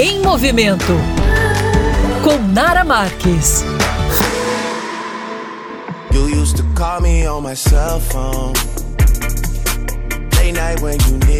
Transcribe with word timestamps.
Em 0.00 0.20
Movimento 0.20 0.92
com 2.22 2.38
Nara 2.54 2.84
Marques. 2.84 3.64
You 6.12 6.28
used 6.28 6.56
to 6.58 6.62
call 6.76 7.00
me 7.00 7.26
on 7.26 7.42
my 7.42 7.56
cell 7.56 7.98
phone. 7.98 8.52
Late 10.36 10.52
night 10.52 10.80
when 10.80 11.00
you 11.00 11.18
need 11.26 11.37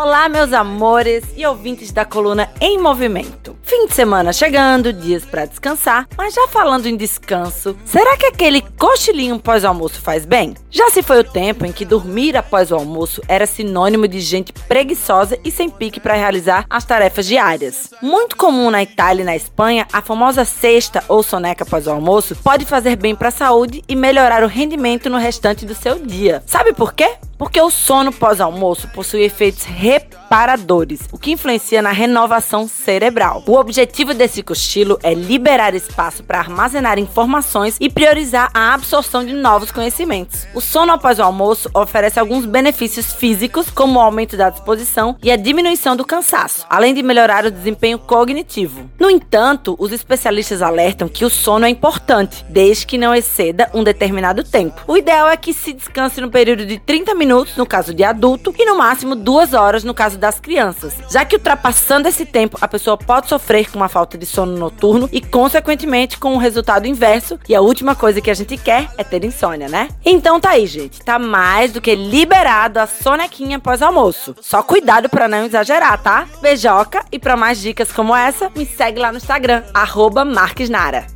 Olá, 0.00 0.28
meus 0.28 0.52
amores 0.52 1.24
e 1.36 1.44
ouvintes 1.44 1.90
da 1.90 2.04
coluna 2.04 2.48
Em 2.60 2.78
Movimento. 2.78 3.56
Fim 3.64 3.88
de 3.88 3.94
semana 3.94 4.32
chegando, 4.32 4.92
dias 4.92 5.24
para 5.24 5.44
descansar, 5.44 6.06
mas 6.16 6.34
já 6.34 6.46
falando 6.46 6.86
em 6.86 6.96
descanso, 6.96 7.76
será 7.84 8.16
que 8.16 8.26
aquele 8.26 8.62
cochilinho 8.78 9.40
pós-almoço 9.40 10.00
faz 10.00 10.24
bem? 10.24 10.54
Já 10.70 10.88
se 10.90 11.02
foi 11.02 11.18
o 11.18 11.24
tempo 11.24 11.66
em 11.66 11.72
que 11.72 11.84
dormir 11.84 12.36
após 12.36 12.70
o 12.70 12.76
almoço 12.76 13.20
era 13.26 13.44
sinônimo 13.44 14.06
de 14.06 14.20
gente 14.20 14.52
preguiçosa 14.52 15.36
e 15.44 15.50
sem 15.50 15.68
pique 15.68 15.98
para 15.98 16.14
realizar 16.14 16.64
as 16.70 16.84
tarefas 16.84 17.26
diárias. 17.26 17.90
Muito 18.00 18.36
comum 18.36 18.70
na 18.70 18.84
Itália 18.84 19.22
e 19.22 19.26
na 19.26 19.34
Espanha, 19.34 19.84
a 19.92 20.00
famosa 20.00 20.44
cesta 20.44 21.02
ou 21.08 21.24
soneca 21.24 21.64
após 21.64 21.88
o 21.88 21.90
almoço 21.90 22.36
pode 22.36 22.64
fazer 22.64 22.94
bem 22.94 23.16
para 23.16 23.28
a 23.28 23.32
saúde 23.32 23.82
e 23.88 23.96
melhorar 23.96 24.44
o 24.44 24.48
rendimento 24.48 25.10
no 25.10 25.18
restante 25.18 25.66
do 25.66 25.74
seu 25.74 25.98
dia. 25.98 26.40
Sabe 26.46 26.72
por 26.72 26.94
quê? 26.94 27.16
Porque 27.38 27.60
o 27.60 27.70
sono 27.70 28.12
pós-almoço 28.12 28.88
possui 28.88 29.22
efeitos 29.22 29.62
reparadores, 30.28 31.00
o 31.10 31.18
que 31.18 31.32
influencia 31.32 31.80
na 31.80 31.90
renovação 31.90 32.68
cerebral. 32.68 33.42
O 33.46 33.54
objetivo 33.54 34.12
desse 34.12 34.42
cochilo 34.42 34.98
é 35.02 35.14
liberar 35.14 35.74
espaço 35.74 36.22
para 36.22 36.38
armazenar 36.38 36.98
informações 36.98 37.78
e 37.80 37.88
priorizar 37.88 38.50
a 38.52 38.74
absorção 38.74 39.24
de 39.24 39.32
novos 39.32 39.70
conhecimentos. 39.70 40.46
O 40.54 40.60
sono 40.60 40.92
após 40.92 41.18
o 41.18 41.22
almoço 41.22 41.70
oferece 41.72 42.20
alguns 42.20 42.44
benefícios 42.44 43.10
físicos, 43.10 43.70
como 43.70 43.98
o 43.98 44.02
aumento 44.02 44.36
da 44.36 44.50
disposição 44.50 45.16
e 45.22 45.30
a 45.30 45.36
diminuição 45.36 45.96
do 45.96 46.04
cansaço, 46.04 46.66
além 46.68 46.92
de 46.92 47.02
melhorar 47.02 47.46
o 47.46 47.50
desempenho 47.50 47.98
cognitivo. 47.98 48.90
No 49.00 49.10
entanto, 49.10 49.76
os 49.78 49.92
especialistas 49.92 50.60
alertam 50.60 51.08
que 51.08 51.24
o 51.24 51.30
sono 51.30 51.64
é 51.64 51.70
importante, 51.70 52.44
desde 52.50 52.86
que 52.86 52.98
não 52.98 53.14
exceda 53.14 53.70
um 53.72 53.82
determinado 53.82 54.44
tempo. 54.44 54.82
O 54.86 54.96
ideal 54.96 55.26
é 55.30 55.38
que 55.38 55.54
se 55.54 55.72
descanse 55.72 56.20
no 56.20 56.30
período 56.30 56.66
de 56.66 56.78
30 56.78 57.14
minutos 57.14 57.56
no 57.56 57.64
caso 57.64 57.94
de 57.94 58.04
adulto 58.04 58.54
e 58.58 58.66
no 58.66 58.76
máximo 58.76 59.14
duas 59.14 59.54
horas 59.54 59.84
no 59.84 59.94
caso 59.94 60.17
das 60.18 60.40
crianças, 60.40 60.94
já 61.10 61.24
que 61.24 61.36
ultrapassando 61.36 62.08
esse 62.08 62.26
tempo 62.26 62.58
a 62.60 62.68
pessoa 62.68 62.96
pode 62.96 63.28
sofrer 63.28 63.70
com 63.70 63.78
uma 63.78 63.88
falta 63.88 64.18
de 64.18 64.26
sono 64.26 64.56
noturno 64.56 65.08
e 65.12 65.20
consequentemente 65.20 66.18
com 66.18 66.34
um 66.34 66.38
resultado 66.38 66.86
inverso 66.86 67.38
e 67.48 67.54
a 67.54 67.60
última 67.60 67.94
coisa 67.94 68.20
que 68.20 68.30
a 68.30 68.34
gente 68.34 68.56
quer 68.56 68.88
é 68.98 69.04
ter 69.04 69.24
insônia, 69.24 69.68
né? 69.68 69.88
Então 70.04 70.40
tá 70.40 70.50
aí, 70.50 70.66
gente, 70.66 71.00
tá 71.00 71.18
mais 71.18 71.72
do 71.72 71.80
que 71.80 71.94
liberado 71.94 72.80
a 72.80 72.86
sonequinha 72.86 73.56
após 73.56 73.80
almoço. 73.80 74.34
Só 74.40 74.62
cuidado 74.62 75.08
para 75.08 75.28
não 75.28 75.44
exagerar, 75.44 76.02
tá? 76.02 76.26
Beijoca 76.42 77.04
e 77.12 77.18
para 77.18 77.36
mais 77.36 77.60
dicas 77.60 77.92
como 77.92 78.14
essa, 78.14 78.50
me 78.54 78.66
segue 78.66 78.98
lá 78.98 79.12
no 79.12 79.18
Instagram 79.18 79.62
@marquesnara. 80.26 81.06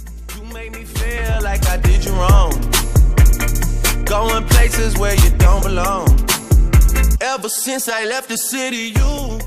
Going 4.04 4.44
places 4.44 4.94
where 4.98 5.14
you 5.14 5.30
don't 5.38 5.62
belong. 5.62 6.11
Ever 7.34 7.48
since 7.48 7.88
I 7.88 8.04
left 8.04 8.28
the 8.28 8.36
city, 8.36 8.92
you 8.94 9.41